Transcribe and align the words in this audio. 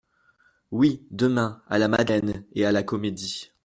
Oui, 0.71 1.05
demain, 1.11 1.61
à 1.69 1.77
la 1.77 1.87
Madeleine 1.87 2.43
et 2.55 2.65
à 2.65 2.71
la 2.71 2.81
Comédie. 2.81 3.51